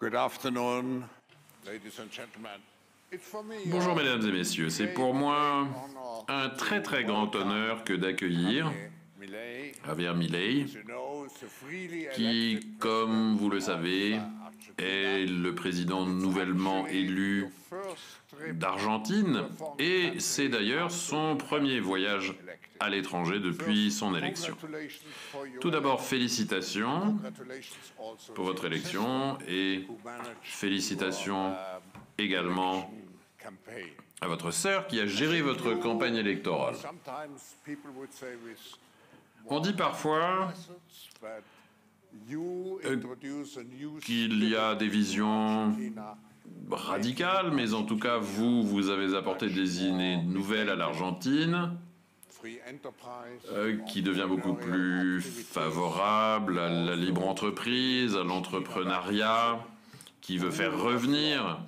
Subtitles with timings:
[0.00, 1.04] Good afternoon,
[1.66, 2.58] ladies and gentlemen.
[3.12, 5.68] It's for me, Bonjour uh, mesdames et messieurs, c'est pour moi
[6.26, 8.72] un très très grand honneur que d'accueillir
[9.86, 14.18] Javier Milei, you know, the freely qui, elected comme vous le savez,
[14.78, 19.42] est le président nouvellement élu First trip d'Argentine
[19.78, 22.34] et c'est d'ailleurs son premier voyage
[22.80, 24.56] à l'étranger depuis son élection.
[25.60, 27.18] Tout d'abord, félicitations
[28.34, 29.86] pour votre élection et
[30.42, 31.54] félicitations
[32.18, 33.86] également uh, campaign.
[34.20, 36.74] à votre sœur qui a géré votre campagne électorale.
[39.46, 40.52] On dit parfois
[42.28, 42.78] new
[44.02, 45.74] qu'il y a des visions
[46.70, 51.76] radicales, mais en tout cas, vous, vous avez apporté des idées nouvelles à l'Argentine,
[53.52, 59.58] euh, qui devient beaucoup plus favorable à la libre entreprise, à l'entrepreneuriat,
[60.20, 61.60] qui veut faire revenir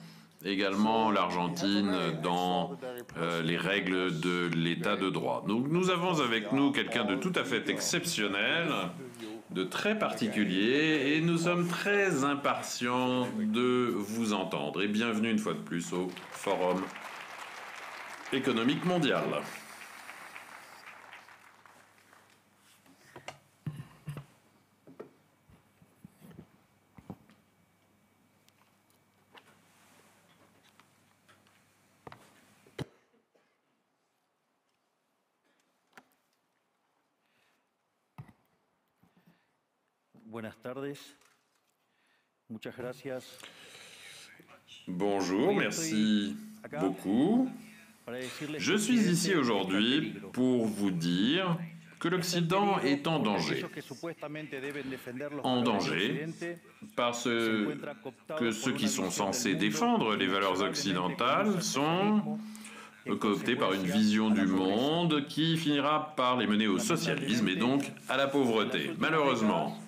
[0.45, 2.77] également l'Argentine dans
[3.17, 5.45] euh, les règles de l'état de droit.
[5.47, 8.69] Donc nous avons avec nous quelqu'un de tout à fait exceptionnel,
[9.51, 14.83] de très particulier, et nous sommes très impatients de vous entendre.
[14.83, 16.83] Et bienvenue une fois de plus au Forum
[18.33, 19.25] économique mondial.
[40.75, 40.97] Tardes.
[42.49, 43.39] Muchas gracias
[44.89, 46.37] Bonjour, merci
[46.81, 47.51] beaucoup.
[48.59, 51.57] Je suis ici aujourd'hui pour vous dire
[52.01, 53.65] que l'Occident est en danger.
[55.45, 56.27] En danger
[56.97, 62.39] Parce que ceux qui sont censés défendre les valeurs occidentales sont
[63.21, 67.85] cooptés par une vision du monde qui finira par les mener au socialisme et donc
[68.09, 68.91] à la pauvreté.
[68.99, 69.79] Malheureusement,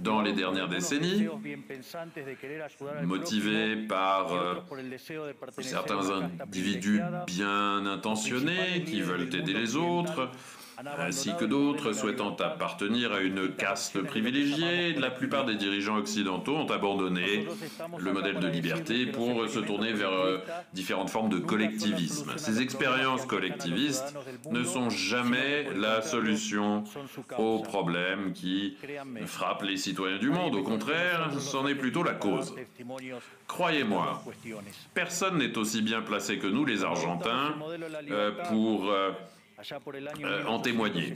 [0.00, 1.28] dans les dernières décennies,
[3.04, 4.54] motivés par euh,
[5.60, 10.30] certains individus bien intentionnés qui veulent aider les autres,
[10.98, 16.70] ainsi que d'autres souhaitant appartenir à une caste privilégiée, la plupart des dirigeants occidentaux ont
[16.70, 17.46] abandonné
[17.98, 20.38] le modèle de liberté pour se tourner vers euh,
[20.72, 22.32] différentes formes de collectivisme.
[22.36, 24.14] Ces expériences collectivistes
[24.50, 26.84] ne sont jamais la solution
[27.38, 28.76] aux problèmes qui
[29.26, 30.54] frappent les citoyens du monde.
[30.54, 32.54] Au contraire, c'en est plutôt la cause.
[33.46, 34.22] Croyez-moi,
[34.94, 37.54] personne n'est aussi bien placé que nous, les Argentins,
[38.10, 38.90] euh, pour
[40.24, 41.14] euh, en témoigner.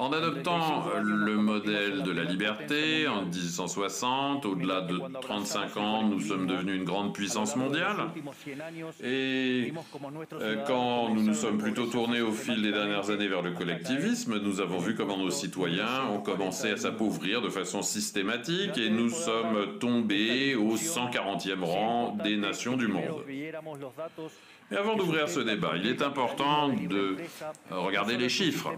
[0.00, 6.20] En adoptant euh, le modèle de la liberté en 1860, au-delà de 35 ans, nous
[6.20, 7.96] sommes devenus une grande puissance mondiale.
[9.04, 9.70] Et
[10.40, 14.38] euh, quand nous nous sommes plutôt tournés au fil des dernières années vers le collectivisme,
[14.38, 19.10] nous avons vu comment nos citoyens ont commencé à s'appauvrir de façon systématique et nous
[19.10, 23.22] sommes tombés au 140e rang des nations du monde.
[24.72, 27.16] Et avant d'ouvrir ce débat, il est important de
[27.70, 28.72] regarder les chiffres.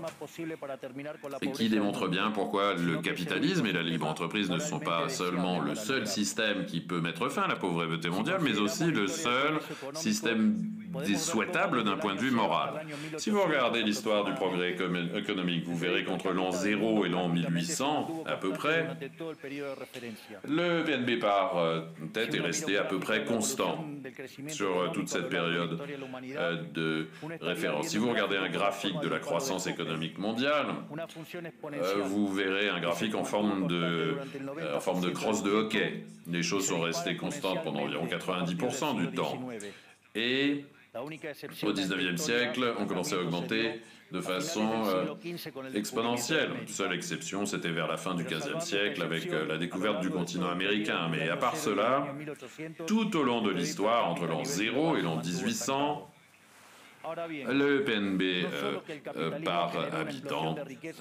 [1.43, 5.61] Et qui démontrent bien pourquoi le capitalisme et la libre entreprise ne sont pas seulement
[5.61, 9.59] le seul système qui peut mettre fin à la pauvreté mondiale, mais aussi le seul
[9.95, 10.57] système
[11.17, 12.87] souhaitable d'un point de vue moral.
[13.17, 17.29] Si vous regardez l'histoire du progrès économ- économique, vous verrez qu'entre l'an 0 et l'an
[17.29, 18.87] 1800, à peu près,
[20.49, 21.81] le PNB par euh,
[22.13, 23.85] tête est resté à peu près constant
[24.49, 25.79] sur euh, toute cette période
[26.37, 27.09] euh, de
[27.41, 27.88] référence.
[27.88, 30.67] Si vous regardez un graphique de la croissance économique mondiale,
[32.05, 34.17] vous verrez un graphique en forme de,
[34.75, 36.05] en forme de crosse de hockey.
[36.31, 39.38] Les choses sont restées constantes pendant environ 90% du temps.
[40.15, 40.65] Et
[41.65, 43.81] au 19e siècle, on commençait à augmenter
[44.11, 45.05] de façon euh,
[45.75, 46.50] exponentielle.
[46.67, 50.50] Seule exception, c'était vers la fin du 15e siècle avec euh, la découverte du continent
[50.50, 51.09] américain.
[51.11, 52.06] Mais à part cela,
[52.87, 56.09] tout au long de l'histoire, entre l'an 0 et l'an 1800,
[57.49, 58.75] le PNB euh,
[59.17, 60.56] euh, par habitant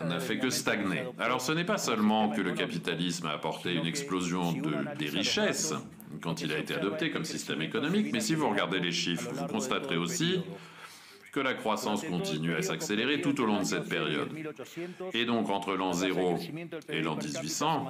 [0.06, 1.04] n'a fait que stagner.
[1.20, 5.74] Alors ce n'est pas seulement que le capitalisme a apporté une explosion de- des richesses
[6.22, 9.48] quand il a été adopté comme système économique, mais si vous regardez les chiffres, vous
[9.48, 10.42] constaterez aussi
[11.31, 14.30] que la croissance continue à s'accélérer tout au long de cette période.
[15.13, 16.38] Et donc entre l'an 0
[16.90, 17.88] et l'an 1800,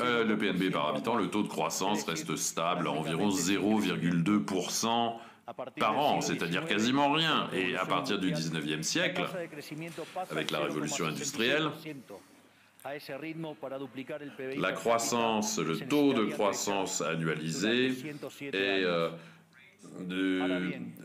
[0.00, 5.14] euh, le PNB par habitant, le taux de croissance reste stable à environ 0,2%
[5.78, 7.48] par an, c'est-à-dire quasiment rien.
[7.52, 9.24] Et à partir du 19e siècle,
[10.30, 11.70] avec la révolution industrielle,
[14.58, 17.92] La croissance, le taux de croissance annualisé
[18.52, 19.08] est
[20.00, 20.40] de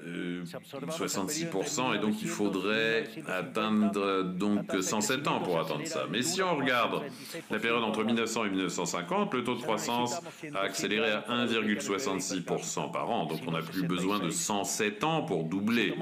[0.07, 6.05] euh, 66% et donc il faudrait atteindre donc 107 ans pour atteindre ça.
[6.09, 7.03] Mais si on regarde
[7.49, 10.21] la période entre 1900 et 1950, le taux de croissance
[10.55, 15.43] a accéléré à 1,66% par an, donc on n'a plus besoin de 107 ans pour
[15.43, 15.93] doubler.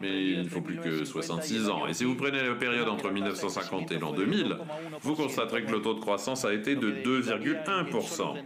[0.00, 1.86] Mais il ne faut plus que 66 ans.
[1.86, 4.56] Et si vous prenez la période entre 1950 et l'an 2000,
[5.02, 8.36] vous constaterez que le taux de croissance a été de 2,1%.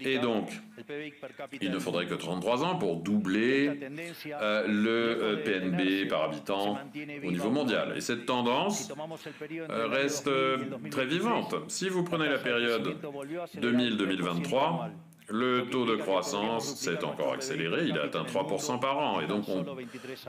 [0.00, 0.50] Et donc,
[1.60, 3.70] il ne faudrait que 33 ans pour doubler
[4.40, 4.90] euh, le
[5.22, 6.78] euh, PNB par habitant
[7.24, 7.94] au niveau mondial.
[7.96, 8.92] Et cette tendance
[9.70, 10.30] euh, reste
[10.90, 11.54] très vivante.
[11.68, 12.96] Si vous prenez la période
[13.56, 14.90] 2000-2023,
[15.30, 19.44] le taux de croissance s'est encore accéléré, il a atteint 3% par an, et donc
[19.48, 19.62] on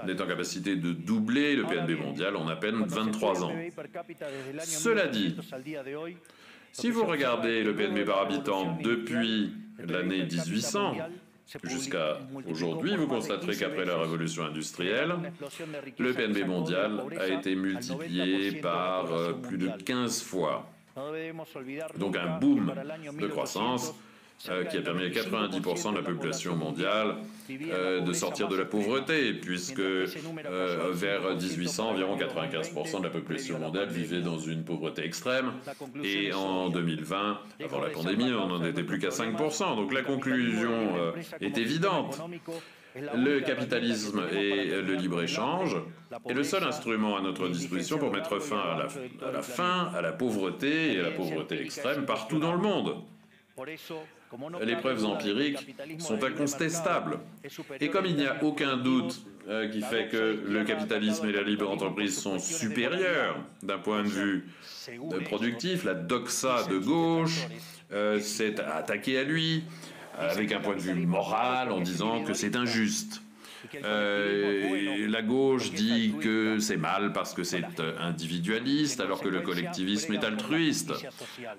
[0.07, 3.53] est en capacité de doubler le PNB mondial en à peine 23 ans.
[4.59, 5.38] Cela dit,
[6.74, 10.95] si vous regardez le PNB par habitant depuis l'année 1800,
[11.63, 15.15] Jusqu'à aujourd'hui, vous constaterez qu'après la révolution industrielle,
[15.97, 20.69] le PNB mondial a été multiplié par euh, plus de 15 fois.
[21.97, 22.73] Donc un boom
[23.19, 23.95] de croissance
[24.47, 27.15] euh, qui a permis à 90% de la population mondiale
[27.51, 30.07] euh, de sortir de la pauvreté, puisque euh,
[30.94, 35.51] vers 1800, environ 95% de la population mondiale vivait dans une pauvreté extrême,
[36.03, 39.75] et en 2020, avant la pandémie, on n'en était plus qu'à 5%.
[39.75, 42.21] Donc la conclusion est évidente.
[42.95, 45.77] Le capitalisme et le libre-échange
[46.27, 49.92] est le seul instrument à notre disposition pour mettre fin à la, à la faim,
[49.94, 52.95] à la pauvreté et à la pauvreté extrême partout dans le monde.
[54.61, 57.19] Les preuves empiriques sont incontestables.
[57.79, 61.41] Et comme il n'y a aucun doute euh, qui fait que le capitalisme et la
[61.41, 64.49] libre entreprise sont supérieurs d'un point de vue
[64.89, 67.47] euh, productif, la doxa de gauche
[67.91, 69.63] euh, s'est attaquée à lui
[70.17, 73.21] avec un point de vue moral en disant que c'est injuste.
[73.83, 77.63] Euh, la gauche dit que c'est mal parce que c'est
[78.00, 80.94] individualiste, alors que le collectivisme est altruiste.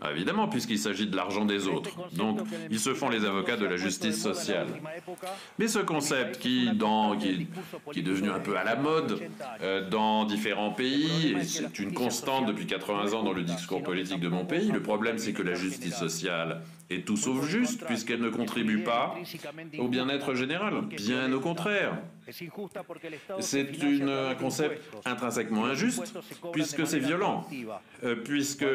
[0.00, 1.90] Ah, évidemment, puisqu'il s'agit de l'argent des autres.
[2.12, 2.40] Donc,
[2.70, 4.68] ils se font les avocats de la justice sociale.
[5.58, 7.46] Mais ce concept qui, dans, qui,
[7.96, 9.20] est devenu un peu à la mode
[9.62, 14.20] euh, dans différents pays, et c'est une constante depuis 80 ans dans le discours politique
[14.20, 18.20] de mon pays, le problème c'est que la justice sociale est tout sauf juste, puisqu'elle
[18.20, 19.16] ne contribue pas
[19.78, 20.82] au bien-être général.
[20.96, 21.98] Bien au contraire.
[23.40, 23.68] C'est
[24.02, 26.18] un concept intrinsèquement injuste,
[26.52, 27.46] puisque c'est violent,
[28.04, 28.66] euh, puisque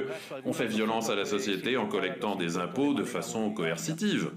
[0.46, 4.32] on fait violence à la société en collectant des impôts de façon coercitive.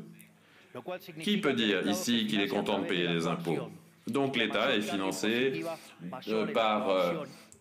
[1.20, 3.58] Qui peut dire ici qu'il est content de payer des impôts?
[4.06, 5.64] Donc l'État est financé
[6.28, 7.14] euh, par euh,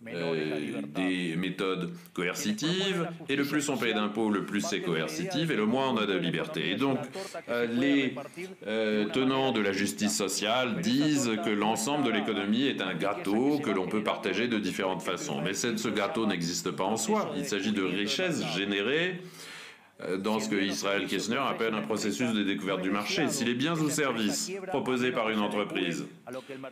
[0.06, 5.56] euh, des méthodes coercitives, et le plus on paye d'impôts, le plus c'est coercitif, et
[5.56, 6.72] le moins on a de liberté.
[6.72, 7.00] Et donc,
[7.50, 8.14] euh, les
[8.68, 13.72] euh, tenants de la justice sociale disent que l'ensemble de l'économie est un gâteau que
[13.72, 15.42] l'on peut partager de différentes façons.
[15.42, 17.32] Mais ce gâteau n'existe pas en soi.
[17.36, 19.20] Il s'agit de richesses générées
[20.20, 23.28] dans ce que Israël Kessner appelle un processus de découverte du marché.
[23.30, 26.06] Si les biens ou services proposés par une entreprise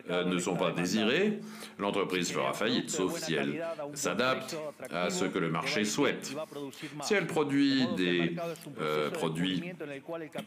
[0.09, 1.39] euh, ne sont pas désirés,
[1.79, 4.55] l'entreprise fera faillite, sauf si elle s'adapte
[4.91, 6.35] à ce que le marché souhaite.
[7.01, 8.35] Si elle produit des
[8.79, 9.63] euh, produits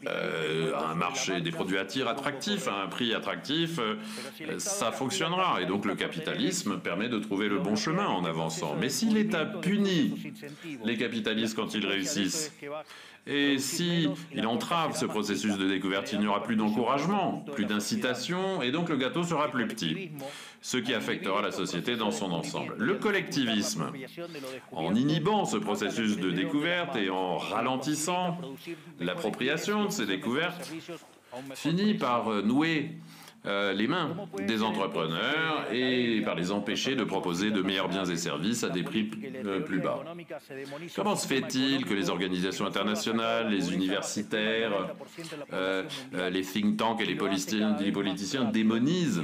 [0.05, 3.79] à un marché, des produits attractifs, à un prix attractif,
[4.57, 5.61] ça fonctionnera.
[5.61, 8.75] Et donc le capitalisme permet de trouver le bon chemin en avançant.
[8.79, 10.33] Mais si l'État punit
[10.85, 12.53] les capitalistes quand ils réussissent,
[13.27, 18.61] et si il entrave ce processus de découverte, il n'y aura plus d'encouragement, plus d'incitation,
[18.61, 20.11] et donc le gâteau sera plus petit,
[20.61, 22.75] ce qui affectera la société dans son ensemble.
[22.77, 23.91] Le collectivisme,
[24.71, 28.37] en inhibant ce processus de découverte et en ralentissant
[28.99, 30.71] l'appropriation de ces découvertes,
[31.53, 32.95] finit par nouer
[33.45, 34.17] euh, les mains
[34.47, 38.83] des entrepreneurs et par les empêcher de proposer de meilleurs biens et services à des
[38.83, 39.09] prix
[39.45, 40.03] euh, plus bas.
[40.93, 44.93] Comment se fait-il que les organisations internationales, les universitaires,
[45.53, 45.83] euh,
[46.29, 47.71] les think tanks et les politiciens,
[48.51, 49.23] démonisent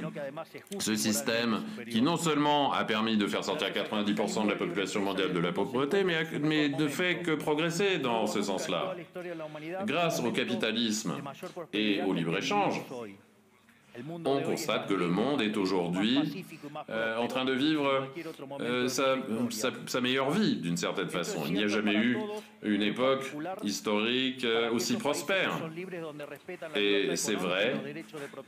[0.79, 5.33] ce système qui non seulement a permis de faire sortir 90% de la population mondiale
[5.33, 8.95] de la pauvreté, mais, mais ne fait que progresser dans ce sens-là
[9.85, 11.15] Grâce au capitalisme
[11.73, 12.81] et au libre-échange,
[14.25, 16.17] on constate que le monde est aujourd'hui
[16.89, 18.07] euh, en train de vivre
[18.61, 19.15] euh, sa,
[19.49, 21.43] sa- sa meilleure vie, d'une certaine façon.
[21.47, 22.17] Il n'y a jamais eu
[22.63, 23.31] une époque
[23.63, 25.51] historique euh, aussi prospère.
[26.75, 27.73] Et c'est vrai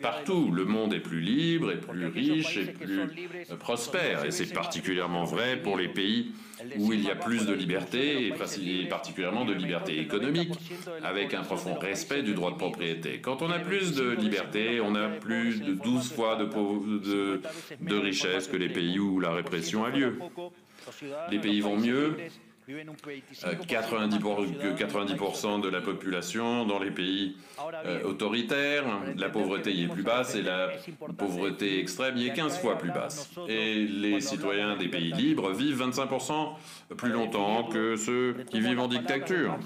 [0.01, 3.01] Partout, le monde est plus libre, et plus riche, et plus
[3.59, 4.25] prospère.
[4.25, 6.31] Et c'est particulièrement vrai pour les pays
[6.77, 8.31] où il y a plus de liberté, et
[8.87, 10.51] particulièrement de liberté économique,
[11.03, 13.19] avec un profond respect du droit de propriété.
[13.21, 17.41] Quand on a plus de liberté, on a plus de 12 fois de, pau- de,
[17.81, 20.17] de richesse que les pays où la répression a lieu.
[21.31, 22.15] Les pays vont mieux,
[23.65, 27.37] 90%, pour- que 90% de la population dans les pays
[27.85, 28.83] euh, autoritaires,
[29.15, 30.69] la pauvreté y est plus basse et la
[31.17, 33.29] pauvreté extrême y est 15 fois plus basse.
[33.47, 36.49] Et les citoyens des pays libres vivent 25%
[36.97, 39.57] plus longtemps que ceux qui vivent en dictature.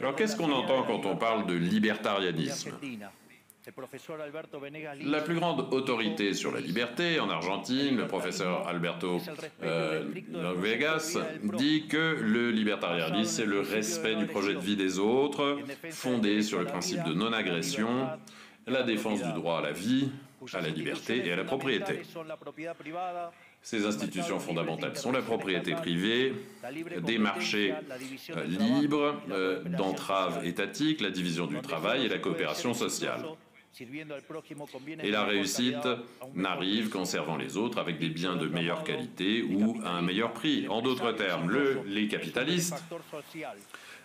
[0.00, 2.72] Alors qu'est-ce qu'on entend quand on parle de libertarianisme?
[5.04, 9.20] La plus grande autorité sur la liberté en Argentine, le professeur Alberto
[9.62, 10.02] euh,
[10.56, 11.16] Vegas,
[11.54, 15.58] dit que le libertarianisme, c'est le respect du projet de vie des autres,
[15.90, 18.08] fondé sur le principe de non-agression,
[18.66, 20.10] la défense du droit à la vie,
[20.52, 22.02] à la liberté et à la propriété.
[23.62, 26.34] Ces institutions fondamentales sont la propriété privée,
[27.02, 27.72] des marchés
[28.30, 33.24] euh, libres, euh, d'entraves étatiques, la division du travail et la coopération sociale.
[35.02, 35.88] Et la réussite
[36.34, 40.32] n'arrive qu'en servant les autres avec des biens de meilleure qualité ou à un meilleur
[40.32, 40.66] prix.
[40.68, 42.82] En d'autres termes, le- les capitalistes,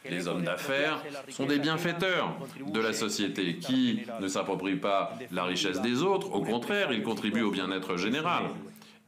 [0.09, 5.81] les hommes d'affaires, sont des bienfaiteurs de la société qui ne s'approprient pas la richesse
[5.81, 8.43] des autres, au contraire, ils contribuent au bien-être général.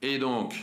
[0.01, 0.53] Et donc,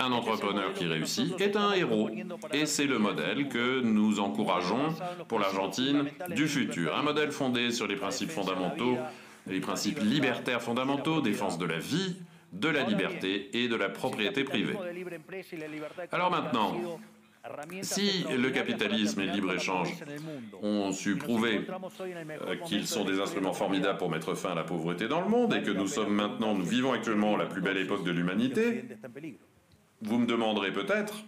[0.00, 2.10] un entrepreneur qui réussit est un héros.
[2.52, 4.92] Et c'est le modèle que nous encourageons
[5.28, 6.96] pour l'Argentine du futur.
[6.96, 8.98] Un modèle fondé sur les principes fondamentaux,
[9.46, 12.16] les principes libertaires fondamentaux, défense de la vie,
[12.52, 14.76] de la liberté et de la propriété privée.
[16.12, 16.98] Alors maintenant,
[17.82, 19.92] si le capitalisme et le libre-échange
[20.62, 21.66] ont su prouver
[22.48, 25.52] euh, qu'ils sont des instruments formidables pour mettre fin à la pauvreté dans le monde
[25.52, 28.84] et que nous sommes maintenant, nous vivons actuellement la plus belle époque de l'humanité,
[30.04, 31.24] vous me demanderez peut-être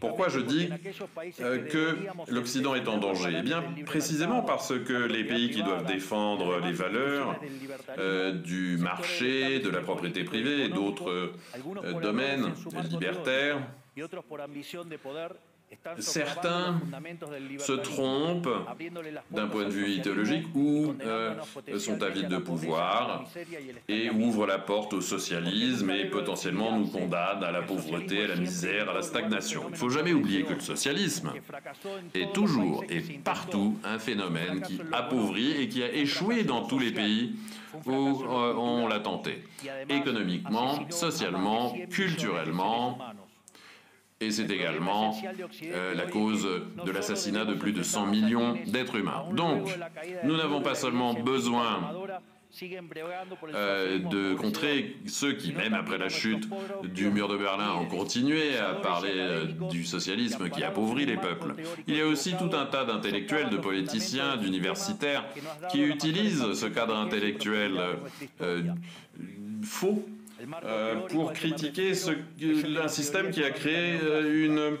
[0.00, 0.68] Pourquoi je dis
[1.40, 1.96] euh, que
[2.28, 3.36] l'Occident est en danger.
[3.38, 7.40] Eh bien, précisément parce que les pays qui doivent défendre les valeurs
[7.98, 12.52] euh, du marché, de la propriété privée et d'autres euh, domaines
[12.90, 13.58] libertaires
[15.98, 16.80] certains
[17.58, 18.48] se trompent
[19.30, 21.34] d'un point de vue idéologique ou euh,
[21.78, 23.24] sont avides de pouvoir
[23.88, 28.36] et ouvrent la porte au socialisme et potentiellement nous condamnent à la pauvreté, à la
[28.36, 29.64] misère, à la stagnation.
[29.68, 31.32] Il ne faut jamais oublier que le socialisme
[32.14, 36.92] est toujours et partout un phénomène qui appauvrit et qui a échoué dans tous les
[36.92, 37.34] pays
[37.86, 39.42] où euh, on l'a tenté,
[39.88, 42.98] économiquement, socialement, culturellement,
[44.22, 45.16] et c'est également
[45.64, 46.46] euh, la cause
[46.84, 49.24] de l'assassinat de plus de 100 millions d'êtres humains.
[49.32, 49.68] Donc,
[50.24, 51.80] nous n'avons pas seulement besoin
[53.54, 56.48] euh, de contrer ceux qui, même après la chute
[56.84, 61.54] du mur de Berlin, ont continué à parler euh, du socialisme qui appauvrit les peuples.
[61.88, 65.24] Il y a aussi tout un tas d'intellectuels, de politiciens, d'universitaires
[65.70, 67.72] qui utilisent ce cadre intellectuel
[69.64, 70.04] faux
[71.10, 72.10] pour critiquer ce,
[72.82, 74.78] un système qui a créé euh, une,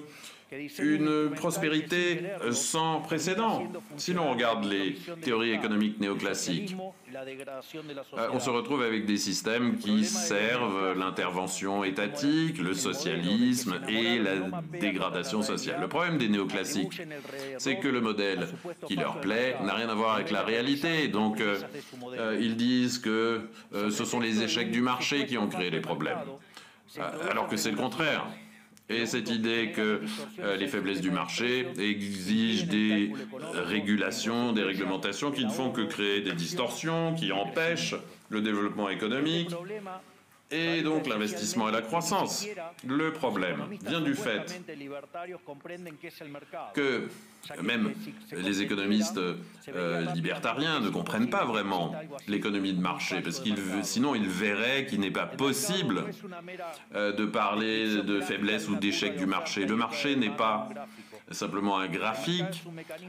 [0.78, 2.20] une prospérité
[2.52, 3.64] sans précédent.
[3.96, 6.76] Si l'on regarde les théories économiques néoclassiques,
[7.14, 14.36] euh, on se retrouve avec des systèmes qui servent l'intervention étatique, le socialisme et la
[14.80, 15.80] dégradation sociale.
[15.80, 17.02] Le problème des néoclassiques,
[17.58, 18.48] c'est que le modèle
[18.86, 21.08] qui leur plaît n'a rien à voir avec la réalité.
[21.08, 21.58] Donc, euh,
[22.18, 23.42] euh, ils disent que
[23.74, 26.18] euh, ce sont les échecs du marché qui ont créé les problèmes,
[27.30, 28.26] alors que c'est le contraire.
[28.88, 30.02] Et cette idée que
[30.40, 33.12] euh, les faiblesses du marché exigent des
[33.54, 37.94] régulations, des réglementations qui ne font que créer des distorsions, qui empêchent
[38.28, 39.54] le développement économique
[40.50, 42.46] et donc l'investissement et la croissance.
[42.86, 44.60] Le problème vient du fait
[46.74, 47.08] que
[47.62, 47.92] même
[48.32, 49.20] les économistes
[49.68, 51.94] euh, libertariens ne comprennent pas vraiment
[52.28, 56.04] l'économie de marché, parce qu'ils sinon ils verraient qu'il n'est pas possible
[56.94, 59.66] euh, de parler de faiblesse ou d'échec du marché.
[59.66, 60.68] Le marché n'est pas
[61.30, 62.64] simplement un graphique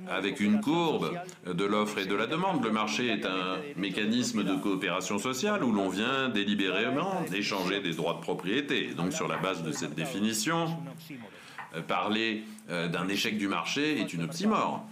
[0.09, 2.63] avec une courbe de l'offre et de la demande.
[2.63, 8.13] Le marché est un mécanisme de coopération sociale où l'on vient délibérément échanger des droits
[8.15, 8.93] de propriété.
[8.95, 10.67] Donc sur la base de cette définition,
[11.81, 14.85] parler euh, d'un échec du marché est une oxymore.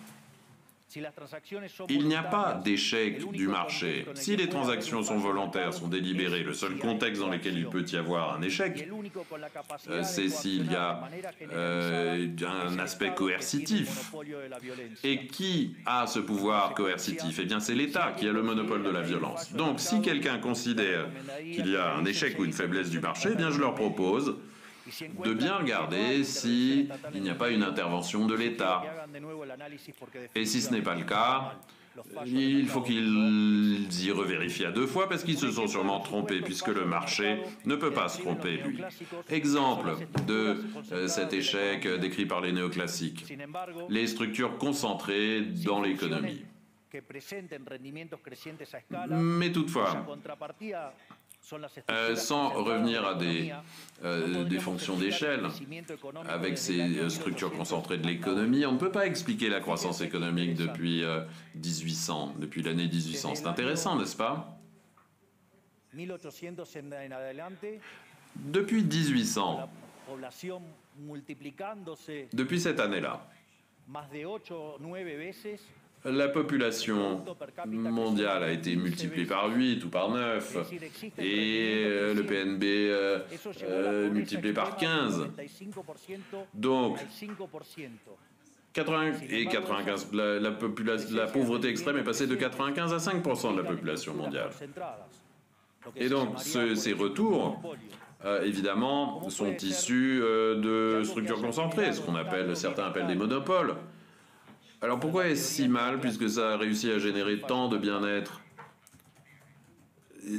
[1.88, 4.06] Il n'y a pas d'échec du marché.
[4.16, 7.96] Si les transactions sont volontaires, sont délibérées, le seul contexte dans lequel il peut y
[7.96, 8.90] avoir un échec,
[9.90, 11.02] euh, c'est s'il y a
[11.54, 14.12] euh, un aspect coercitif.
[15.04, 17.40] Et qui a ce pouvoir coercitif?
[17.40, 19.54] Eh bien, c'est l'État qui a le monopole de la violence.
[19.54, 21.08] Donc, si quelqu'un considère
[21.42, 24.36] qu'il y a un échec ou une faiblesse du marché, eh bien, je leur propose
[25.24, 28.84] de bien regarder s'il n'y a pas une intervention de l'État.
[30.36, 31.56] Et si ce n'est pas le cas,
[32.26, 36.70] il faut qu'ils y revérifient à deux fois parce qu'ils se sont sûrement trompés puisque
[36.70, 38.80] le marché ne peut pas se tromper, lui.
[39.30, 43.26] Exemple de euh, cet échec décrit par les néoclassiques.
[43.90, 46.44] Les structures concentrées dans l'économie.
[49.10, 50.06] Mais toutefois,
[51.90, 53.52] euh, sans revenir à des,
[54.04, 55.44] euh, des fonctions d'échelle,
[56.28, 60.56] avec ces euh, structures concentrées de l'économie, on ne peut pas expliquer la croissance économique
[60.56, 61.04] depuis
[61.56, 63.36] 1800, depuis l'année 1800.
[63.36, 64.58] C'est intéressant, n'est-ce pas?
[68.36, 69.70] Depuis 1800,
[72.34, 73.28] depuis cette année-là,
[76.06, 77.24] la population
[77.68, 80.58] mondiale a été multipliée par 8 ou par 9
[81.20, 83.20] et euh, le PNB euh,
[83.64, 85.28] euh, multiplié par 15.
[86.54, 86.98] Donc,
[88.74, 93.68] 80 et 95, la, la pauvreté extrême est passée de 95 à 5% de la
[93.68, 94.50] population mondiale.
[95.96, 97.62] Et donc, ces retours,
[98.44, 103.76] évidemment, sont issus de structures concentrées, ce qu'on appelle, certains appellent des monopoles.
[104.84, 108.42] Alors pourquoi est-ce si mal puisque ça a réussi à générer tant de bien-être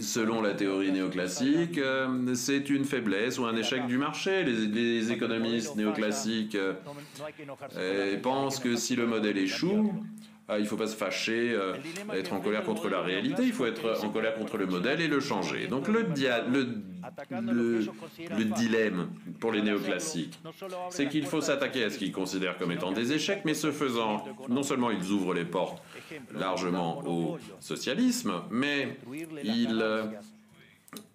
[0.01, 4.45] Selon la théorie néoclassique, euh, c'est une faiblesse ou un échec du marché.
[4.45, 9.93] Les, économistes néoclassiques euh, pensent que si le modèle échoue,
[10.59, 11.75] il ne faut pas se fâcher, euh,
[12.15, 15.09] être en colère contre la réalité, il faut être en colère contre le modèle et
[15.09, 15.67] le changer.
[15.67, 16.07] Donc le,
[17.51, 19.09] le, dilemme
[19.41, 20.39] pour les néoclassiques,
[20.91, 24.25] c'est qu'il faut s'attaquer à ce qu'ils considèrent comme étant des échecs, mais ce faisant,
[24.49, 25.83] non seulement ils ouvrent les portes
[26.35, 28.97] largement au socialisme, mais
[29.45, 29.85] ils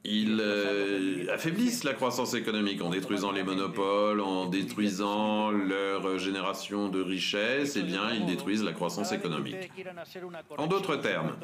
[0.09, 7.01] ils euh, affaiblissent la croissance économique en détruisant les monopoles, en détruisant leur génération de
[7.01, 9.69] richesses, et eh bien, ils détruisent la croissance économique.
[10.57, 11.35] En d'autres termes,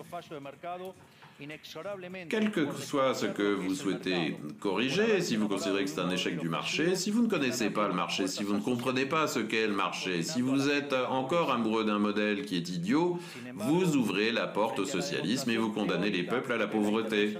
[2.30, 6.38] quel que soit ce que vous souhaitez corriger, si vous considérez que c'est un échec
[6.38, 9.40] du marché, si vous ne connaissez pas le marché, si vous ne comprenez pas ce
[9.40, 13.20] qu'est le marché, si vous êtes encore amoureux d'un modèle qui est idiot,
[13.56, 17.38] vous ouvrez la porte au socialisme et vous condamnez les peuples à la pauvreté.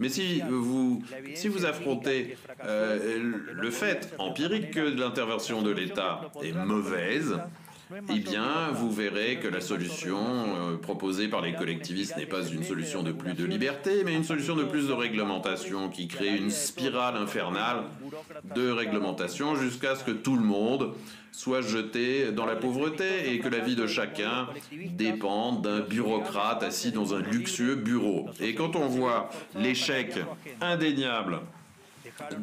[0.00, 1.02] Mais si vous,
[1.34, 3.18] si vous affrontez euh,
[3.52, 7.38] le fait empirique que l'intervention de l'État est mauvaise,
[8.10, 12.62] eh bien, vous verrez que la solution euh, proposée par les collectivistes n'est pas une
[12.62, 16.50] solution de plus de liberté, mais une solution de plus de réglementation qui crée une
[16.50, 17.84] spirale infernale
[18.54, 20.92] de réglementation jusqu'à ce que tout le monde
[21.32, 26.92] soit jeté dans la pauvreté et que la vie de chacun dépende d'un bureaucrate assis
[26.92, 28.28] dans un luxueux bureau.
[28.40, 30.14] Et quand on voit l'échec
[30.60, 31.40] indéniable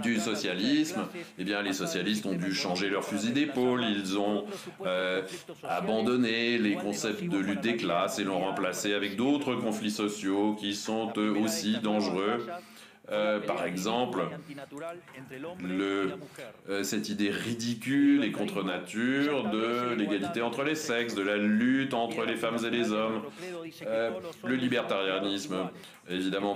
[0.02, 1.08] du socialisme,
[1.38, 4.46] eh bien les socialistes ont dû changer leur fusil d'épaule, ils ont
[4.86, 5.22] euh,
[5.68, 10.76] abandonné les concepts de lutte des classes et l'ont remplacé avec d'autres conflits sociaux qui
[10.76, 12.46] sont eux aussi dangereux.
[13.12, 14.22] Euh, par exemple,
[15.62, 16.14] le,
[16.70, 21.94] euh, cette idée ridicule et contre nature de l'égalité entre les sexes, de la lutte
[21.94, 23.22] entre les femmes et les hommes.
[24.44, 25.70] Le libertarianisme,
[26.10, 26.56] évidemment,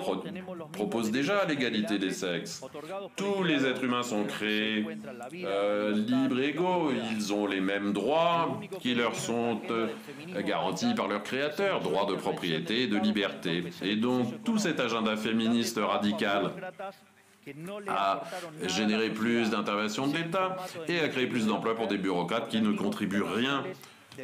[0.71, 2.63] propose déjà l'égalité des sexes.
[3.15, 4.85] Tous les êtres humains sont créés
[5.31, 6.91] libres et égaux.
[7.11, 9.61] Ils ont les mêmes droits qui leur sont
[10.45, 13.63] garantis par leur créateur, droits de propriété et de liberté.
[13.81, 16.51] Et donc, tout cet agenda féministe radical
[17.87, 18.21] à
[18.67, 20.57] générer plus d'interventions de l'État
[20.87, 23.73] et à créer plus d'emplois pour des bureaucrates qui ne contribuent rien euh,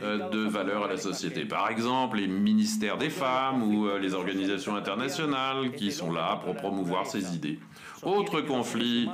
[0.02, 1.46] de valeur à la société.
[1.46, 6.56] Par exemple, les ministères des femmes ou euh, les organisations internationales qui sont là pour
[6.56, 7.60] promouvoir ces idées.
[8.04, 9.10] Autre conflit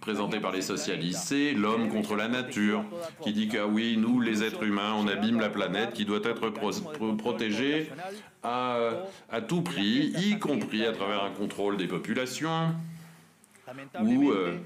[0.00, 2.84] présenté par les socialistes, c'est l'homme contre la nature,
[3.22, 6.20] qui dit que ah oui, nous, les êtres humains, on abîme la planète qui doit
[6.24, 6.50] être
[7.16, 7.90] protégée
[8.42, 8.78] à,
[9.30, 12.74] à tout prix, y compris à travers un contrôle des populations
[14.00, 14.58] ou euh,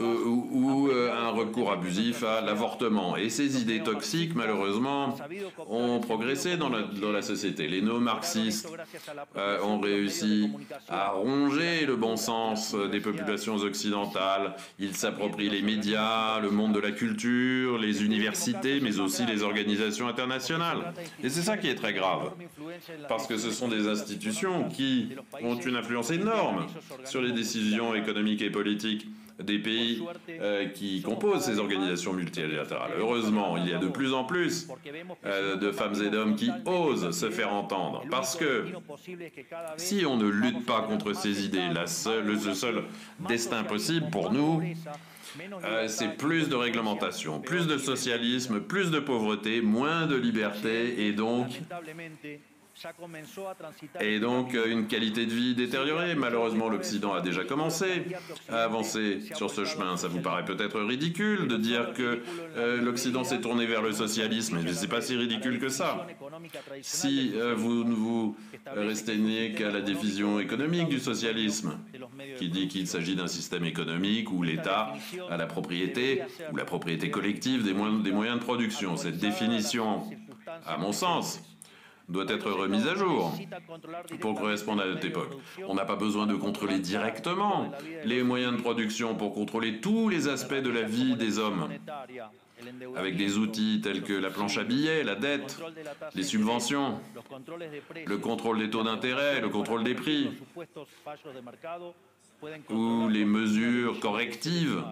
[0.00, 3.16] euh, ou, euh, un recours abusif à l'avortement.
[3.16, 5.16] Et ces idées toxiques, malheureusement,
[5.68, 7.68] ont progressé dans la, dans la société.
[7.68, 8.68] Les néo-marxistes
[9.36, 10.50] euh, ont réussi
[10.88, 14.54] à ronger le bon sens des populations occidentales.
[14.78, 20.08] Ils s'approprient les médias, le monde de la culture, les universités, mais aussi les organisations
[20.08, 20.92] internationales.
[21.22, 22.32] Et c'est ça qui est très grave,
[23.08, 25.10] parce que ce sont des institutions qui
[25.42, 26.66] ont une influence énorme
[27.04, 28.99] sur les décisions économiques et politiques
[29.42, 32.92] des pays euh, qui composent ces organisations multilatérales.
[32.98, 34.68] Heureusement, il y a de plus en plus
[35.24, 38.04] euh, de femmes et d'hommes qui osent se faire entendre.
[38.10, 38.66] Parce que
[39.76, 42.84] si on ne lutte pas contre ces idées, la seule, le seul
[43.28, 44.62] destin possible pour nous,
[45.64, 51.12] euh, c'est plus de réglementation, plus de socialisme, plus de pauvreté, moins de liberté et
[51.12, 51.60] donc
[54.00, 56.14] et donc euh, une qualité de vie détériorée.
[56.14, 58.04] Malheureusement, l'Occident a déjà commencé
[58.48, 59.96] à avancer sur ce chemin.
[59.96, 62.22] Ça vous paraît peut-être ridicule de dire que
[62.56, 66.06] euh, l'Occident s'est tourné vers le socialisme, mais c'est pas si ridicule que ça.
[66.82, 69.10] Si euh, vous ne vous restez
[69.56, 71.78] qu'à la division économique du socialisme,
[72.38, 74.94] qui dit qu'il s'agit d'un système économique où l'État
[75.28, 78.96] a la propriété ou la propriété collective des moyens de production.
[78.96, 80.04] Cette définition,
[80.66, 81.42] à mon sens,
[82.10, 83.32] doit être remise à jour
[84.20, 85.30] pour correspondre à notre époque.
[85.66, 87.70] On n'a pas besoin de contrôler directement
[88.04, 91.68] les moyens de production pour contrôler tous les aspects de la vie des hommes
[92.96, 95.58] avec des outils tels que la planche à billets, la dette,
[96.14, 97.00] les subventions,
[98.04, 100.30] le contrôle des taux d'intérêt, le contrôle des prix,
[102.68, 104.82] ou les mesures correctives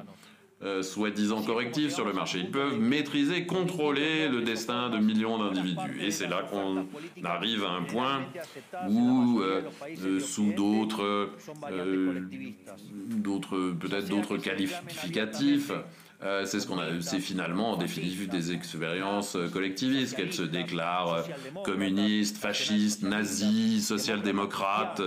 [0.60, 2.40] euh, soi-disant correctifs sur le marché.
[2.40, 6.00] Ils peuvent maîtriser, contrôler le destin de millions d'individus.
[6.02, 6.84] Et c'est là qu'on
[7.22, 8.22] arrive à un point
[8.88, 9.62] où, euh,
[10.04, 11.30] euh, sous d'autres,
[13.08, 15.70] d'autres peut-être d'autres qualificatifs,
[16.24, 20.42] euh, c'est ce qu'on a, c'est finalement en définitive des expériences euh, collectivistes qu'elles se
[20.42, 21.22] déclarent euh,
[21.64, 25.00] communistes, fascistes, nazis, social-démocrates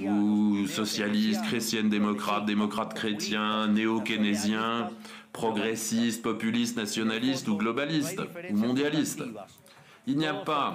[0.00, 4.90] ou socialistes, chrétiennes démocrates, démocrates chrétiens, néo-keynésiens,
[5.32, 8.20] progressistes, populistes, nationalistes ou globalistes
[8.50, 9.22] ou mondialistes.
[10.08, 10.74] Il n'y a pas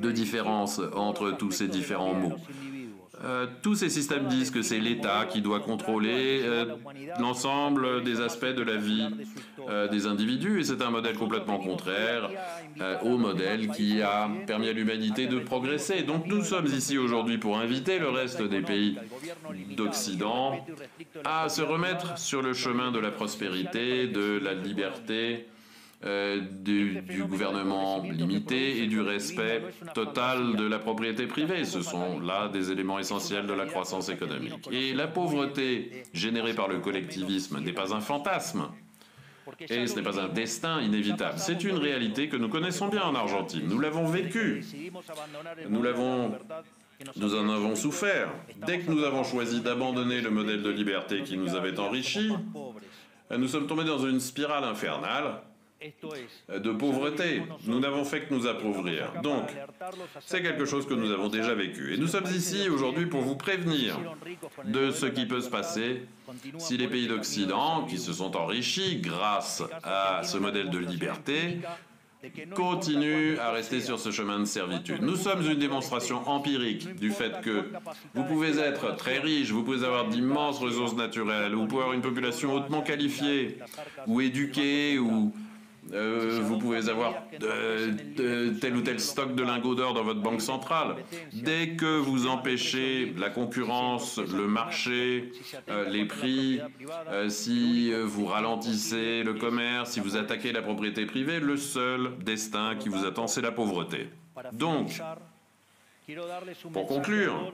[0.00, 2.36] de différence entre tous ces différents mots.
[3.22, 6.66] Euh, tous ces systèmes disent que c'est l'État qui doit contrôler euh,
[7.20, 9.06] l'ensemble des aspects de la vie
[9.68, 12.30] euh, des individus et c'est un modèle complètement contraire
[13.02, 16.02] au modèle qui a permis à l'humanité de progresser.
[16.02, 18.98] Donc nous sommes ici aujourd'hui pour inviter le reste des pays
[19.76, 20.64] d'Occident
[21.24, 25.46] à se remettre sur le chemin de la prospérité, de la liberté
[26.06, 29.62] euh, du, gouvernement limité et du respect
[29.94, 31.64] total de la propriété privée.
[31.64, 34.68] Ce sont là des éléments essentiels de la croissance économique.
[34.70, 38.68] Et la pauvreté générée par le collectivisme n'est pas un fantasme.
[39.70, 41.38] Et ce n'est pas un destin inévitable.
[41.38, 43.66] C'est une réalité que nous connaissons bien en Argentine.
[43.66, 44.62] Nous l'avons vécu.
[45.68, 46.32] Nous l'avons
[47.16, 48.28] nous en avons souffert.
[48.66, 52.30] Dès que nous avons choisi d'abandonner le modèle de liberté qui nous avait enrichis,
[53.36, 55.40] nous sommes tombés dans une spirale infernale
[56.48, 57.42] de pauvreté.
[57.66, 59.12] Nous n'avons fait que nous appauvrir.
[59.22, 59.44] Donc,
[60.20, 61.94] c'est quelque chose que nous avons déjà vécu.
[61.94, 63.98] Et nous sommes ici aujourd'hui pour vous prévenir
[64.64, 66.02] de ce qui peut se passer
[66.58, 71.58] si les pays d'Occident, qui se sont enrichis grâce à ce modèle de liberté,
[72.54, 75.02] continuent à rester sur ce chemin de servitude.
[75.02, 77.70] Nous sommes une démonstration empirique du fait que
[78.14, 82.02] vous pouvez être très riche, vous pouvez avoir d'immenses ressources naturelles, vous pouvez avoir une
[82.02, 83.58] population hautement qualifiée,
[84.06, 85.34] ou éduquée, ou
[85.92, 90.96] euh, vous pouvez avoir tel ou tel stock de lingots d'or dans votre banque centrale.
[91.32, 95.32] Dès que vous empêchez la concurrence, le marché,
[95.68, 96.60] euh, les prix,
[97.10, 102.76] euh, si vous ralentissez le commerce, si vous attaquez la propriété privée, le seul destin
[102.76, 104.08] qui vous attend, c'est la pauvreté.
[104.52, 105.00] Donc,
[106.72, 107.52] pour conclure,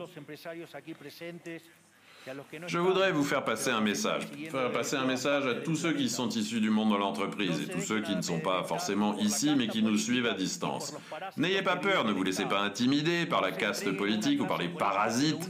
[2.67, 6.09] je voudrais vous faire passer un message, faire passer un message à tous ceux qui
[6.09, 9.55] sont issus du monde de l'entreprise et tous ceux qui ne sont pas forcément ici
[9.57, 10.95] mais qui nous suivent à distance.
[11.37, 14.69] N'ayez pas peur, ne vous laissez pas intimider par la caste politique ou par les
[14.69, 15.49] parasites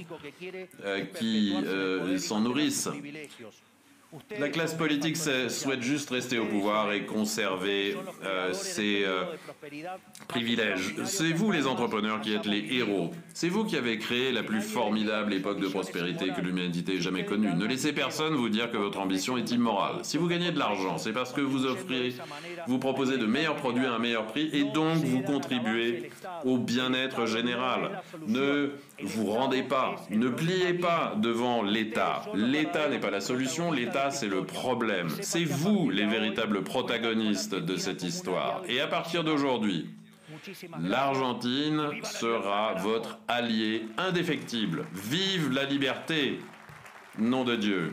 [0.84, 2.88] euh, qui euh, s'en nourrissent.
[4.38, 9.24] La classe politique souhaite juste rester au pouvoir et conserver euh, ses euh,
[10.26, 10.94] privilèges.
[11.04, 13.12] C'est vous les entrepreneurs qui êtes les héros.
[13.34, 17.24] C'est vous qui avez créé la plus formidable époque de prospérité que l'humanité ait jamais
[17.24, 17.52] connue.
[17.54, 19.98] Ne laissez personne vous dire que votre ambition est immorale.
[20.02, 22.14] Si vous gagnez de l'argent, c'est parce que vous offrez,
[22.66, 26.10] vous proposez de meilleurs produits à un meilleur prix et donc vous contribuez
[26.44, 28.02] au bien-être général.
[28.26, 32.22] Ne vous rendez pas, ne pliez pas devant l'État.
[32.34, 33.70] L'État n'est pas la solution,
[34.08, 35.08] c'est le problème.
[35.20, 38.62] C'est vous les véritables protagonistes de cette histoire.
[38.68, 39.90] Et à partir d'aujourd'hui,
[40.80, 44.86] l'Argentine sera votre allié indéfectible.
[44.94, 46.38] Vive la liberté
[47.18, 47.92] Nom de Dieu.